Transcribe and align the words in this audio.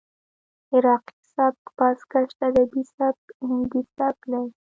عراقي 0.73 1.15
سبک، 1.33 1.63
بازګشت 1.77 2.37
ادبي 2.47 2.83
سبک، 2.95 3.25
هندي 3.47 3.81
سبک 3.95 4.17
دى. 4.31 4.41